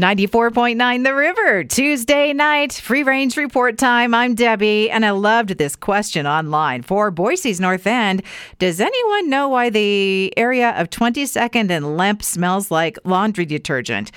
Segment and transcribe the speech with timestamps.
[0.00, 4.14] 94.9 The River, Tuesday night, free range report time.
[4.14, 8.22] I'm Debbie, and I loved this question online for Boise's North End.
[8.58, 14.10] Does anyone know why the area of 22nd and Lemp smells like laundry detergent?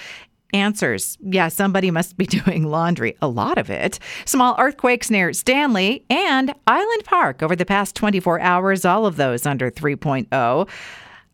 [0.54, 1.18] Answers.
[1.20, 4.00] Yeah, somebody must be doing laundry, a lot of it.
[4.24, 9.46] Small earthquakes near Stanley and Island Park over the past 24 hours, all of those
[9.46, 10.70] under 3.0.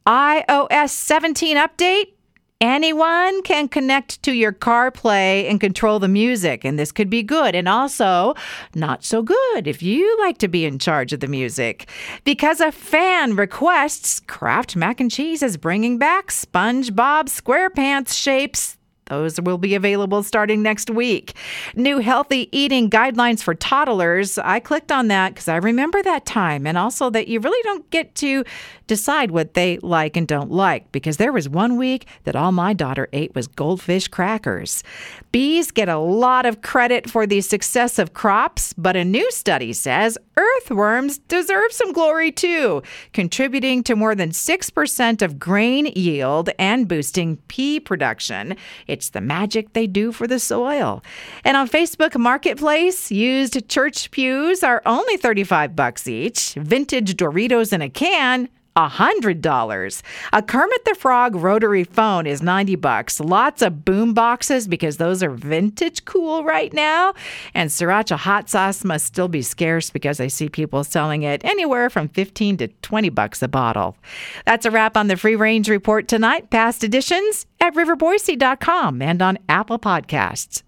[0.07, 2.13] iOS 17 update
[2.61, 7.55] Anyone can connect to your CarPlay and control the music, and this could be good
[7.55, 8.33] and also
[8.75, 11.87] not so good if you like to be in charge of the music.
[12.25, 18.77] Because a fan requests, Kraft Mac and Cheese is bringing back SpongeBob SquarePants shapes
[19.09, 21.35] those will be available starting next week.
[21.75, 24.37] New healthy eating guidelines for toddlers.
[24.37, 27.89] I clicked on that because I remember that time and also that you really don't
[27.89, 28.43] get to
[28.89, 32.73] decide what they like and don't like because there was one week that all my
[32.73, 34.83] daughter ate was goldfish crackers.
[35.31, 39.73] Bees get a lot of credit for the success of crops, but a new study
[39.73, 42.81] says earthworms deserve some glory too,
[43.13, 48.55] contributing to more than 6% of grain yield and boosting pea production.
[48.99, 51.01] It's the magic they do for the soil.
[51.45, 56.53] And on Facebook Marketplace, used church pews are only 35 bucks each.
[56.55, 58.49] Vintage Doritos in a can
[58.87, 60.01] $100.
[60.31, 63.19] A Kermit the Frog rotary phone is 90 bucks.
[63.19, 67.13] Lots of boom boxes because those are vintage cool right now.
[67.53, 71.89] And sriracha hot sauce must still be scarce because I see people selling it anywhere
[71.89, 73.97] from 15 to 20 bucks a bottle.
[74.45, 76.49] That's a wrap on the Free Range Report tonight.
[76.49, 80.63] Past editions at riverboise.com and on Apple Podcasts.